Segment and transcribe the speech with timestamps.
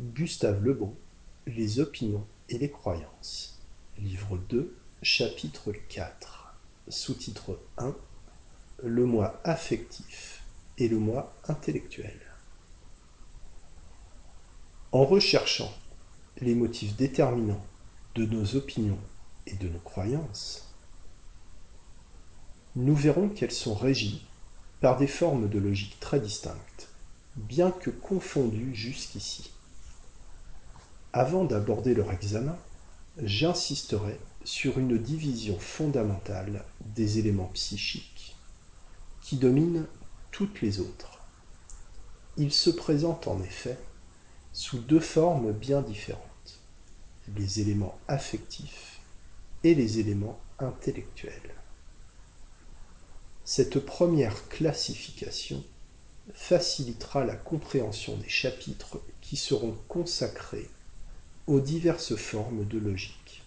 [0.00, 0.94] Gustave Le Bon,
[1.48, 3.58] Les opinions et les croyances.
[3.98, 6.54] Livre 2, chapitre 4.
[6.86, 7.96] Sous-titre 1.
[8.84, 10.44] Le moi affectif
[10.76, 12.16] et le moi intellectuel.
[14.92, 15.74] En recherchant
[16.40, 17.66] les motifs déterminants
[18.14, 19.00] de nos opinions
[19.48, 20.72] et de nos croyances,
[22.76, 24.24] nous verrons qu'elles sont régies
[24.80, 26.88] par des formes de logique très distinctes,
[27.34, 29.50] bien que confondues jusqu'ici.
[31.14, 32.58] Avant d'aborder leur examen,
[33.22, 38.36] j'insisterai sur une division fondamentale des éléments psychiques
[39.22, 39.86] qui dominent
[40.32, 41.20] toutes les autres.
[42.36, 43.78] Ils se présentent en effet
[44.52, 46.60] sous deux formes bien différentes,
[47.36, 49.00] les éléments affectifs
[49.64, 51.54] et les éléments intellectuels.
[53.44, 55.64] Cette première classification
[56.34, 60.68] facilitera la compréhension des chapitres qui seront consacrés
[61.48, 63.42] aux diverses formes de logique.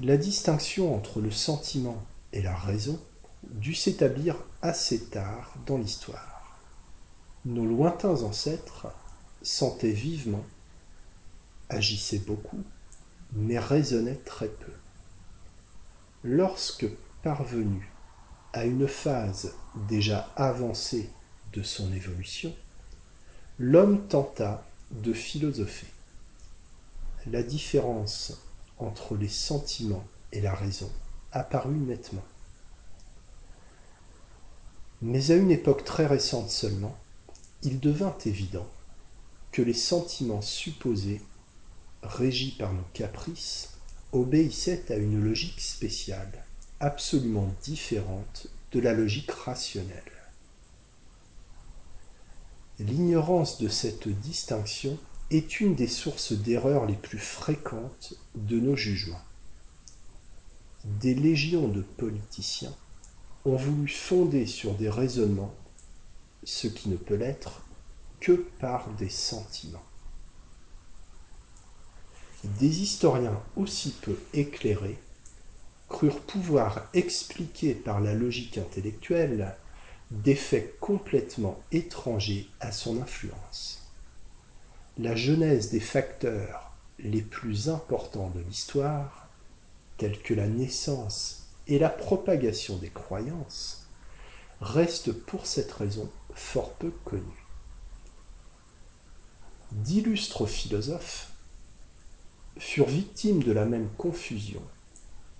[0.00, 3.00] La distinction entre le sentiment et la raison
[3.44, 6.58] dut s'établir assez tard dans l'histoire.
[7.44, 8.88] Nos lointains ancêtres
[9.40, 10.44] sentaient vivement,
[11.68, 12.64] agissaient beaucoup,
[13.32, 14.72] mais raisonnaient très peu.
[16.24, 16.88] Lorsque
[17.22, 17.92] parvenu
[18.52, 19.54] à une phase
[19.88, 21.10] déjà avancée
[21.52, 22.52] de son évolution,
[23.60, 25.86] l'homme tenta de philosopher.
[27.26, 28.32] La différence
[28.78, 30.90] entre les sentiments et la raison
[31.32, 32.24] apparut nettement.
[35.02, 36.98] Mais à une époque très récente seulement,
[37.62, 38.66] il devint évident
[39.52, 41.20] que les sentiments supposés,
[42.02, 43.70] régis par nos caprices,
[44.12, 46.44] obéissaient à une logique spéciale,
[46.80, 50.17] absolument différente de la logique rationnelle.
[52.80, 54.98] L'ignorance de cette distinction
[55.30, 59.20] est une des sources d'erreur les plus fréquentes de nos jugements.
[60.84, 62.74] Des légions de politiciens
[63.44, 65.52] ont voulu fonder sur des raisonnements
[66.44, 67.62] ce qui ne peut l'être
[68.20, 69.84] que par des sentiments.
[72.44, 74.98] Des historiens aussi peu éclairés
[75.88, 79.56] crurent pouvoir expliquer par la logique intellectuelle
[80.10, 83.92] des faits complètement étrangers à son influence.
[84.96, 89.28] La genèse des facteurs les plus importants de l'histoire,
[89.96, 93.86] tels que la naissance et la propagation des croyances,
[94.60, 97.46] reste pour cette raison fort peu connue.
[99.72, 101.32] D'illustres philosophes
[102.56, 104.62] furent victimes de la même confusion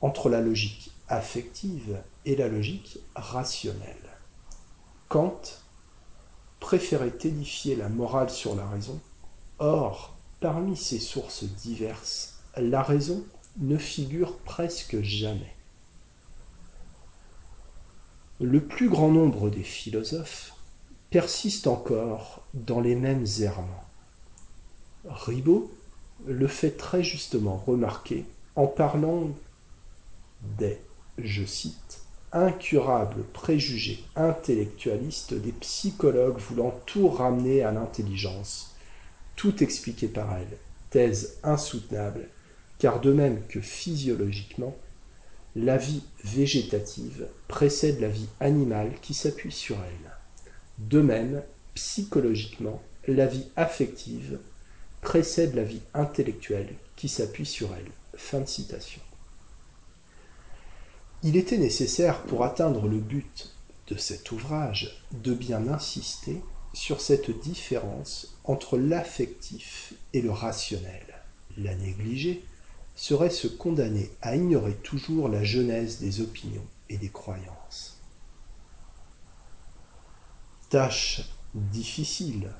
[0.01, 4.08] entre la logique affective et la logique rationnelle.
[5.09, 5.41] Kant
[6.61, 9.01] préférait édifier la morale sur la raison.
[9.59, 13.25] Or, parmi ces sources diverses, la raison
[13.59, 15.55] ne figure presque jamais.
[18.41, 20.55] Le plus grand nombre des philosophes
[21.11, 23.85] persistent encore dans les mêmes errements.
[25.07, 25.73] Ribot
[26.27, 28.27] le fait très justement remarquer
[28.57, 29.31] en parlant
[30.59, 30.81] des,
[31.17, 31.98] je cite,
[32.33, 38.75] incurable préjugé intellectualiste des psychologues voulant tout ramener à l'intelligence,
[39.37, 40.59] tout expliquer par elle,
[40.91, 42.29] thèse insoutenable,
[42.79, 44.77] car de même que physiologiquement,
[45.57, 50.13] la vie végétative précède la vie animale qui s'appuie sur elle.
[50.79, 51.43] De même,
[51.75, 54.39] psychologiquement, la vie affective
[55.01, 57.91] précède la vie intellectuelle qui s'appuie sur elle.
[58.15, 59.01] Fin de citation.
[61.25, 63.53] Il était nécessaire pour atteindre le but
[63.89, 66.41] de cet ouvrage de bien insister
[66.75, 71.07] sur cette différence entre l'affectif et le rationnel.
[71.57, 72.45] La négliger
[72.95, 77.97] serait se condamner à ignorer toujours la genèse des opinions et des croyances.
[80.71, 81.23] Tâche
[81.55, 82.53] difficile,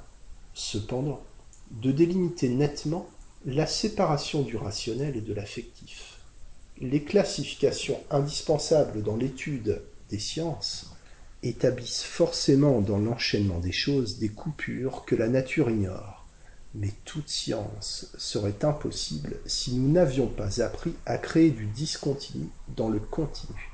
[0.53, 1.23] cependant,
[1.71, 3.09] de délimiter nettement
[3.45, 6.18] la séparation du rationnel et de l'affectif
[6.81, 10.93] les classifications indispensables dans l'étude des sciences
[11.43, 16.27] établissent forcément dans l'enchaînement des choses des coupures que la nature ignore.
[16.75, 22.89] Mais toute science serait impossible si nous n'avions pas appris à créer du discontinu dans
[22.89, 23.73] le continu.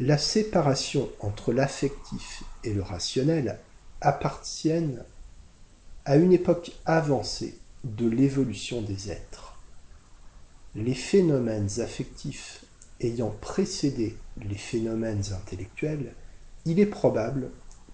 [0.00, 3.60] La séparation entre l'affectif et le rationnel
[4.00, 5.04] appartiennent
[6.04, 9.53] à une époque avancée de l'évolution des êtres
[10.74, 12.64] les phénomènes affectifs
[13.00, 16.14] ayant précédé les phénomènes intellectuels,
[16.64, 17.50] il est probable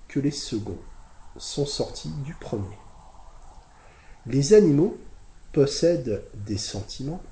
[0.08, 0.78] que les seconds
[1.36, 2.78] sont sortis du premier.
[4.26, 4.96] Les animaux
[5.52, 7.22] possèdent des sentiments,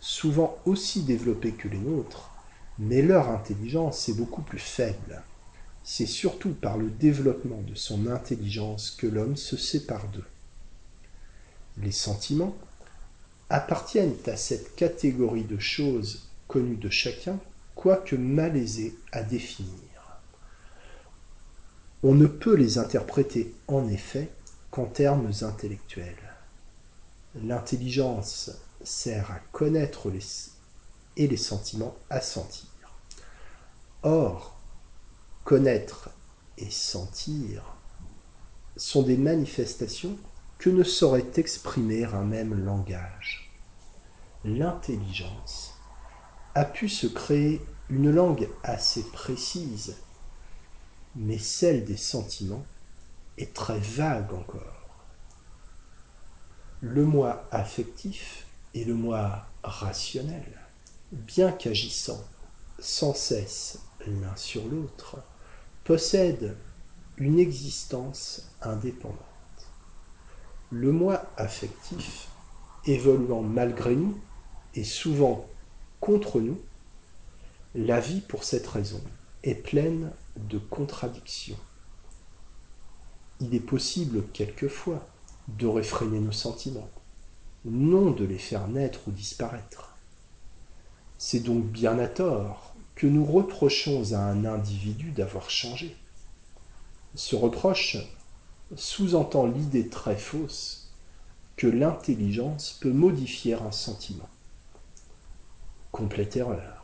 [0.00, 2.30] souvent aussi développés que les nôtres,
[2.78, 5.22] mais leur intelligence est beaucoup plus faible.
[5.82, 10.24] C'est surtout par le développement de son intelligence que l'homme se sépare d'eux.
[11.76, 12.56] Les sentiments
[13.54, 17.38] appartiennent à cette catégorie de choses connues de chacun,
[17.76, 19.70] quoique malaisées à définir.
[22.02, 24.28] On ne peut les interpréter en effet
[24.72, 26.34] qu'en termes intellectuels.
[27.44, 28.50] L'intelligence
[28.82, 30.24] sert à connaître les,
[31.16, 32.66] et les sentiments à sentir.
[34.02, 34.60] Or,
[35.44, 36.10] connaître
[36.58, 37.62] et sentir
[38.76, 40.18] sont des manifestations
[40.58, 43.43] que ne saurait exprimer un même langage.
[44.44, 45.74] L'intelligence
[46.54, 49.96] a pu se créer une langue assez précise,
[51.16, 52.66] mais celle des sentiments
[53.38, 55.06] est très vague encore.
[56.80, 60.60] Le moi affectif et le moi rationnel,
[61.12, 62.22] bien qu'agissant
[62.78, 65.22] sans cesse l'un sur l'autre,
[65.84, 66.56] possèdent
[67.16, 69.18] une existence indépendante
[70.74, 72.28] le moi affectif,
[72.84, 74.20] évoluant malgré nous
[74.74, 75.46] et souvent
[76.00, 76.60] contre nous,
[77.74, 79.00] la vie pour cette raison
[79.42, 81.58] est pleine de contradictions.
[83.40, 85.06] Il est possible quelquefois
[85.48, 86.88] de réfréner nos sentiments,
[87.64, 89.96] non de les faire naître ou disparaître.
[91.18, 95.96] C'est donc bien à tort que nous reprochons à un individu d'avoir changé.
[97.14, 97.96] Ce reproche
[98.76, 100.92] sous-entend l'idée très fausse
[101.56, 104.28] que l'intelligence peut modifier un sentiment.
[105.94, 106.82] Complète erreur.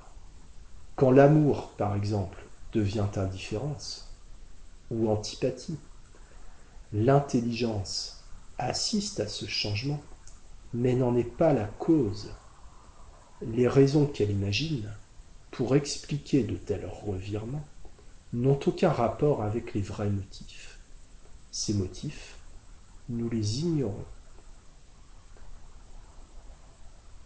[0.94, 2.38] Quand l'amour, par exemple,
[2.72, 4.08] devient indifférence
[4.88, 5.80] ou antipathie,
[6.92, 8.22] l'intelligence
[8.56, 10.00] assiste à ce changement,
[10.72, 12.30] mais n'en est pas la cause.
[13.42, 14.88] Les raisons qu'elle imagine
[15.50, 17.66] pour expliquer de tels revirements
[18.32, 20.78] n'ont aucun rapport avec les vrais motifs.
[21.50, 22.38] Ces motifs,
[23.08, 24.04] nous les ignorons.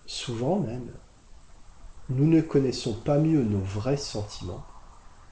[0.06, 0.90] Souvent même,
[2.10, 4.64] nous ne connaissons pas mieux nos vrais sentiments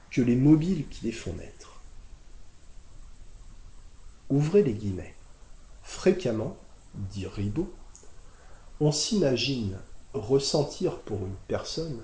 [0.09, 1.81] que les mobiles qui les font naître.
[4.29, 5.15] Ouvrez les guillemets.
[5.83, 6.57] Fréquemment,
[6.95, 7.71] dit Ribot,
[8.79, 9.77] on s'imagine
[10.13, 12.03] ressentir pour une personne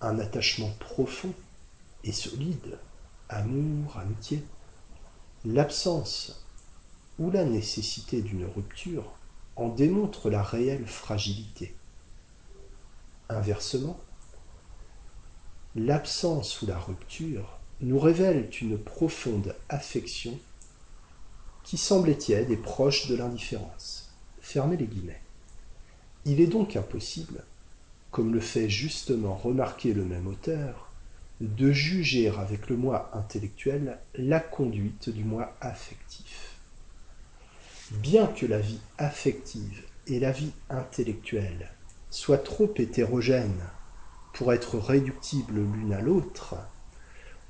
[0.00, 1.32] un attachement profond
[2.02, 2.78] et solide,
[3.28, 4.44] amour, amitié.
[5.46, 6.44] L'absence
[7.18, 9.04] ou la nécessité d'une rupture
[9.56, 11.74] en démontre la réelle fragilité.
[13.30, 13.98] Inversement,
[15.74, 20.38] l'absence ou la rupture nous révèlent une profonde affection
[21.62, 24.10] qui semble tiède et proche de l'indifférence.
[24.40, 25.22] Fermez les guillemets.
[26.26, 27.42] Il est donc impossible,
[28.10, 30.92] comme le fait justement remarquer le même auteur,
[31.40, 36.60] de juger avec le moi intellectuel la conduite du moi affectif.
[37.90, 41.70] Bien que la vie affective et la vie intellectuelle
[42.14, 43.68] soient trop hétérogènes
[44.34, 46.54] pour être réductibles l'une à l'autre,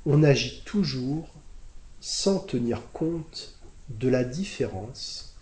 [0.07, 1.29] on agit toujours
[2.01, 5.37] sans tenir compte de la différence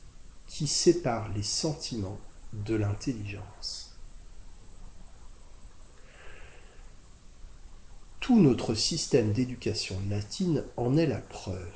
[0.49, 2.19] qui sépare les sentiments
[2.53, 3.97] de l'intelligence.
[8.19, 11.73] Tout notre système d'éducation latine en est la preuve.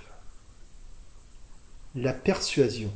[1.94, 2.92] La persuasion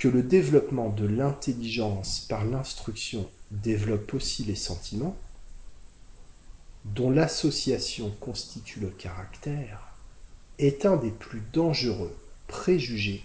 [0.00, 5.14] que le développement de l'intelligence par l'instruction développe aussi les sentiments,
[6.86, 9.92] dont l'association constitue le caractère,
[10.58, 12.16] est un des plus dangereux
[12.48, 13.22] préjugés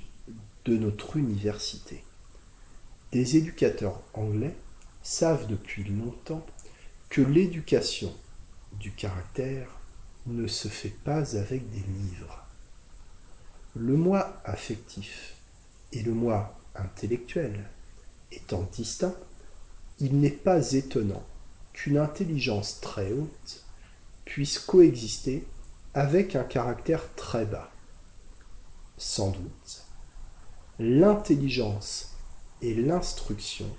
[0.66, 2.04] de notre université.
[3.14, 4.54] Des éducateurs anglais
[5.02, 6.46] savent depuis longtemps
[7.08, 8.14] que l'éducation
[8.74, 9.70] du caractère
[10.26, 12.46] ne se fait pas avec des livres.
[13.78, 15.36] Le moi affectif
[15.94, 17.70] et le moi intellectuel
[18.32, 19.16] étant distincts,
[20.00, 21.24] il n'est pas étonnant
[21.74, 23.66] qu'une intelligence très haute
[24.26, 25.46] puisse coexister
[25.94, 27.72] avec un caractère très bas.
[28.98, 29.86] Sans doute,
[30.80, 32.16] l'intelligence
[32.62, 33.70] et l'instruction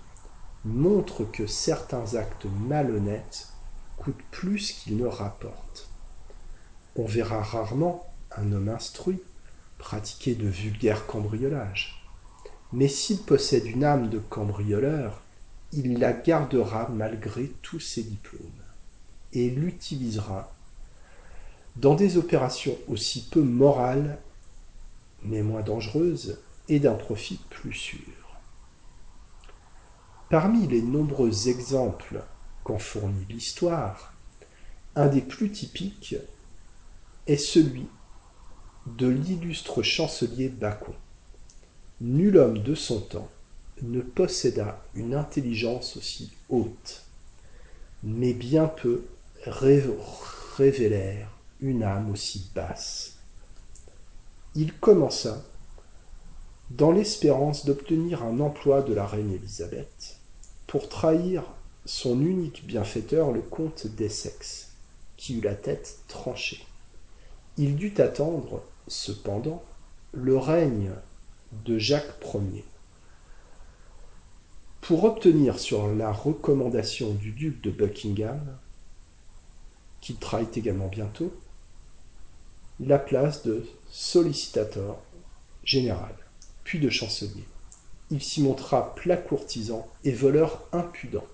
[0.65, 3.53] montrent que certains actes malhonnêtes
[3.97, 5.91] coûte plus qu'il ne rapporte.
[6.97, 9.23] On verra rarement un homme instruit
[9.79, 12.06] pratiquer de vulgaires cambriolages.
[12.73, 15.23] Mais s'il possède une âme de cambrioleur,
[15.73, 18.41] il la gardera malgré tous ses diplômes
[19.33, 20.53] et l'utilisera
[21.77, 24.19] dans des opérations aussi peu morales
[25.23, 27.99] mais moins dangereuse et d'un profit plus sûr.
[30.31, 32.23] Parmi les nombreux exemples
[32.65, 34.13] qu'en fournit l'histoire,
[34.97, 36.17] un des plus typiques
[37.27, 37.87] est celui
[38.87, 40.95] de l'illustre chancelier Bacon.
[42.03, 43.31] Nul homme de son temps
[43.81, 47.03] ne posséda une intelligence aussi haute,
[48.03, 49.07] mais bien peu
[49.47, 53.17] révélèrent une âme aussi basse.
[54.55, 55.43] Il commença,
[56.69, 60.19] dans l'espérance d'obtenir un emploi de la reine Élisabeth,
[60.67, 61.45] pour trahir
[61.87, 64.73] son unique bienfaiteur, le comte d'Essex,
[65.17, 66.63] qui eut la tête tranchée.
[67.57, 69.65] Il dut attendre, cependant,
[70.13, 70.91] le règne
[71.53, 72.65] de Jacques Ier
[74.87, 78.57] pour obtenir sur la recommandation du duc de Buckingham,
[80.01, 81.35] qu'il trahit également bientôt,
[82.79, 84.99] la place de sollicitateur
[85.65, 86.15] général,
[86.63, 87.45] puis de chancelier.
[88.11, 91.27] Il s'y montra plat courtisan et voleur impudent.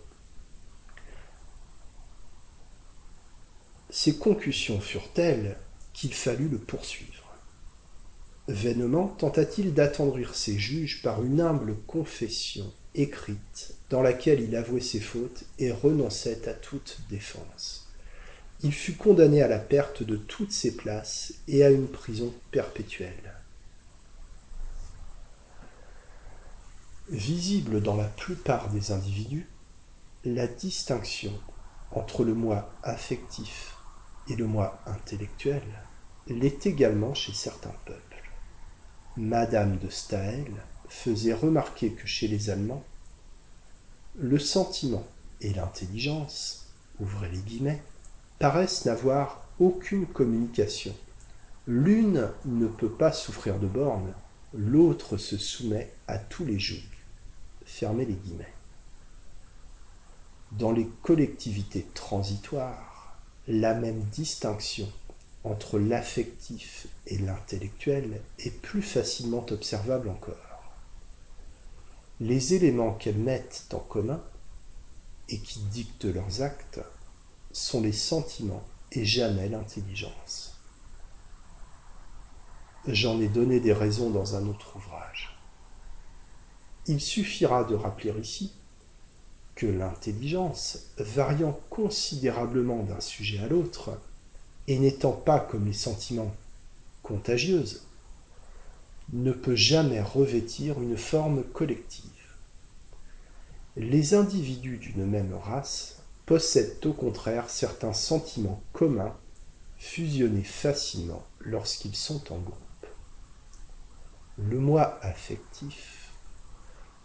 [3.90, 5.58] Ses concussions furent telles
[5.92, 7.21] qu'il fallut le poursuivre.
[8.48, 15.00] Vainement tenta-t-il d'attendrir ses juges par une humble confession écrite dans laquelle il avouait ses
[15.00, 17.88] fautes et renonçait à toute défense.
[18.64, 23.34] Il fut condamné à la perte de toutes ses places et à une prison perpétuelle.
[27.10, 29.48] Visible dans la plupart des individus,
[30.24, 31.32] la distinction
[31.92, 33.76] entre le moi affectif
[34.28, 35.62] et le moi intellectuel
[36.28, 38.11] l'est également chez certains peuples.
[39.18, 40.50] Madame de Staël
[40.88, 42.82] faisait remarquer que chez les Allemands,
[44.18, 45.06] le sentiment
[45.42, 47.82] et l'intelligence, ouvrez les guillemets,
[48.38, 50.94] paraissent n'avoir aucune communication.
[51.66, 54.14] L'une ne peut pas souffrir de bornes,
[54.54, 56.80] l'autre se soumet à tous les jougs.
[57.66, 58.54] Fermez les guillemets.
[60.52, 64.90] Dans les collectivités transitoires, la même distinction
[65.44, 70.52] entre l'affectif et l'intellectuel est plus facilement observable encore
[72.22, 74.22] les éléments qu'elles mettent en commun
[75.28, 76.80] et qui dictent leurs actes
[77.50, 80.60] sont les sentiments et jamais l'intelligence.
[82.86, 85.36] J'en ai donné des raisons dans un autre ouvrage.
[86.86, 88.52] Il suffira de rappeler ici
[89.56, 93.98] que l'intelligence, variant considérablement d'un sujet à l'autre,
[94.68, 96.34] et n'étant pas comme les sentiments
[97.02, 97.82] contagieuse,
[99.12, 102.10] ne peut jamais revêtir une forme collective.
[103.76, 109.16] Les individus d'une même race possèdent au contraire certains sentiments communs
[109.78, 112.86] fusionnés facilement lorsqu'ils sont en groupe.
[114.38, 116.10] Le moi affectif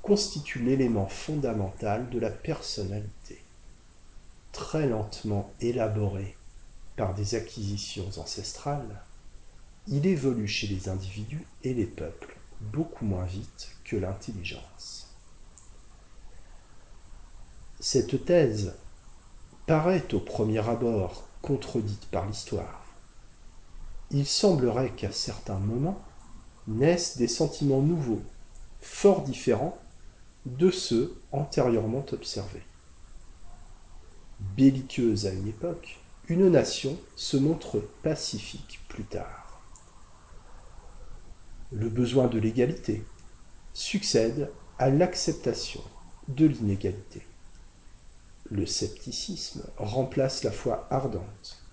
[0.01, 3.41] constitue l'élément fondamental de la personnalité,
[4.53, 6.36] très lentement élaboré
[6.97, 9.01] par des acquisitions ancestrales,
[9.87, 15.15] il évolue chez les individus et les peuples beaucoup moins vite que l'intelligence.
[17.79, 18.75] Cette thèse
[19.67, 22.83] paraît au premier abord contredite par l'histoire.
[24.09, 26.01] Il semblerait qu'à certains moments
[26.67, 28.23] naissent des sentiments nouveaux,
[28.81, 29.77] fort différents
[30.45, 32.65] de ceux antérieurement observés.
[34.39, 39.61] Belliqueuse à une époque, une nation se montre pacifique plus tard.
[41.71, 43.05] Le besoin de l'égalité
[43.73, 45.83] succède à l'acceptation
[46.27, 47.23] de l'inégalité
[48.51, 51.63] le scepticisme remplace la foi ardente.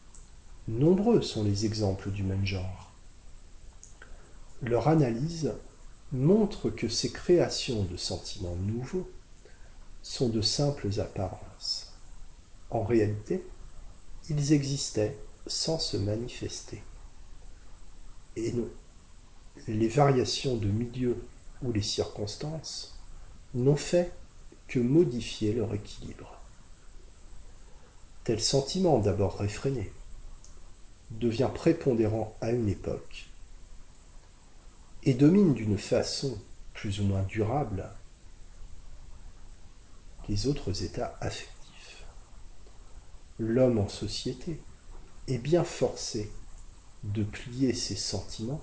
[0.67, 2.93] Nombreux sont les exemples du même genre.
[4.63, 5.53] Leur analyse
[6.13, 9.09] montre que ces créations de sentiments nouveaux
[10.03, 11.93] sont de simples apparences.
[12.71, 13.45] En réalité,
[14.29, 15.17] ils existaient
[15.47, 16.83] sans se manifester.
[18.37, 18.69] Et non,
[19.69, 21.17] les variations de milieu
[21.63, 22.99] ou les circonstances
[23.55, 24.13] n'ont fait
[24.67, 26.35] que modifier leur équilibre
[28.25, 29.93] tel sentiment d'abord réfréné
[31.11, 33.27] devient prépondérant à une époque
[35.03, 36.41] et domine d'une façon
[36.73, 37.89] plus ou moins durable
[40.29, 41.54] les autres états affectifs.
[43.39, 44.61] L'homme en société
[45.27, 46.31] est bien forcé
[47.03, 48.63] de plier ses sentiments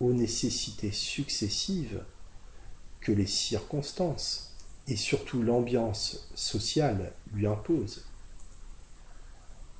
[0.00, 2.04] aux nécessités successives
[3.00, 4.54] que les circonstances
[4.86, 8.04] et surtout l'ambiance sociale lui imposent.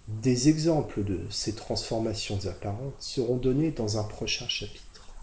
[0.09, 5.15] Des exemples de ces transformations apparentes seront donnés dans un prochain chapitre.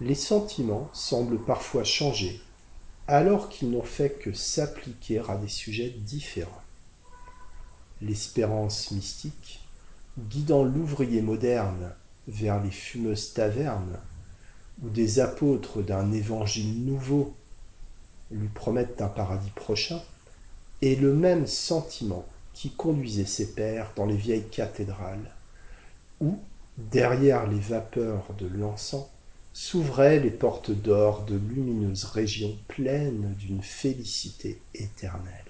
[0.00, 2.40] les sentiments semblent parfois changer
[3.08, 6.61] alors qu'ils n'ont fait que s'appliquer à des sujets différents.
[8.02, 9.60] L'espérance mystique,
[10.18, 11.92] guidant l'ouvrier moderne
[12.26, 13.96] vers les fumeuses tavernes,
[14.82, 17.32] où des apôtres d'un évangile nouveau
[18.32, 20.02] lui promettent un paradis prochain,
[20.82, 25.30] est le même sentiment qui conduisait ses pères dans les vieilles cathédrales,
[26.20, 26.40] où,
[26.78, 29.06] derrière les vapeurs de l'encens,
[29.52, 35.41] s'ouvraient les portes d'or de lumineuses régions pleines d'une félicité éternelle.